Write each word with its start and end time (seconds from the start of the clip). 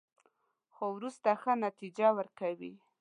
خو 0.73 0.85
وروسته 0.97 1.29
ښه 1.41 1.51
نتیجه 1.65 2.07
ورکوي. 2.17 2.73